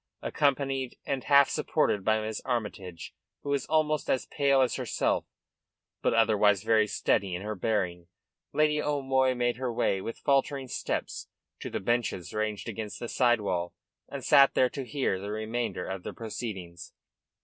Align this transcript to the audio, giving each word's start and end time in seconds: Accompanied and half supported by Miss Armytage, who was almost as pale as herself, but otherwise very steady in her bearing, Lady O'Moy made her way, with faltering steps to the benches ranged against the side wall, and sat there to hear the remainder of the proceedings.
Accompanied 0.23 0.97
and 1.05 1.25
half 1.25 1.47
supported 1.47 2.03
by 2.03 2.19
Miss 2.19 2.41
Armytage, 2.43 3.13
who 3.43 3.49
was 3.51 3.67
almost 3.67 4.09
as 4.09 4.25
pale 4.25 4.61
as 4.61 4.73
herself, 4.77 5.25
but 6.01 6.11
otherwise 6.15 6.63
very 6.63 6.87
steady 6.87 7.35
in 7.35 7.43
her 7.43 7.53
bearing, 7.53 8.07
Lady 8.51 8.81
O'Moy 8.81 9.35
made 9.35 9.57
her 9.57 9.71
way, 9.71 10.01
with 10.01 10.17
faltering 10.17 10.67
steps 10.67 11.27
to 11.59 11.69
the 11.69 11.79
benches 11.79 12.33
ranged 12.33 12.67
against 12.67 12.99
the 12.99 13.07
side 13.09 13.41
wall, 13.41 13.75
and 14.09 14.25
sat 14.25 14.55
there 14.55 14.71
to 14.71 14.85
hear 14.87 15.19
the 15.19 15.29
remainder 15.29 15.85
of 15.85 16.01
the 16.01 16.13
proceedings. 16.13 16.93